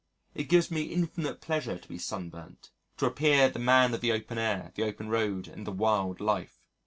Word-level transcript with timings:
It 0.33 0.45
gives 0.49 0.71
me 0.71 0.85
infinite 0.85 1.41
pleasure 1.41 1.77
to 1.77 1.87
be 1.87 1.99
sunburnt 1.99 2.71
to 2.97 3.05
appear 3.05 3.49
the 3.49 3.59
man 3.59 3.93
of 3.93 4.01
the 4.01 4.11
open 4.13 4.39
air, 4.39 4.71
the 4.73 4.81
open 4.81 5.09
road, 5.09 5.47
and 5.47 5.67
the 5.67 5.71
wild 5.71 6.19
life. 6.19 6.59